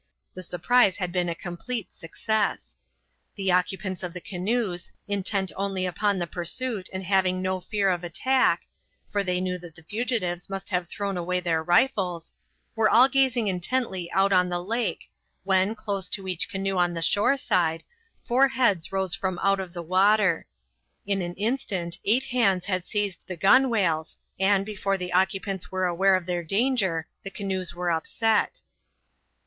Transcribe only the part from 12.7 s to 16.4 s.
were all gazing intently out on the lake, when, close to